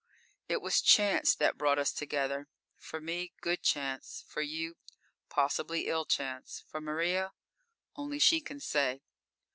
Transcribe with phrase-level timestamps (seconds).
[0.55, 2.47] __It was chance that brought us together.
[2.75, 4.77] For me, good chance; for you,
[5.29, 7.33] possibly ill chance; for Maria?
[7.95, 9.03] Only she can say.